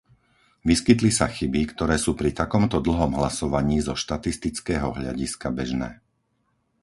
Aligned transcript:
Vyskytli 0.69 1.11
sa 1.19 1.27
chyby, 1.35 1.61
ktoré 1.77 1.95
sú 2.03 2.11
pri 2.19 2.29
takomto 2.41 2.77
dlhom 2.87 3.11
hlasovaní 3.21 3.77
zo 3.87 3.93
štatistického 4.03 4.89
hľadiska 4.99 5.47
bežné. 5.59 5.89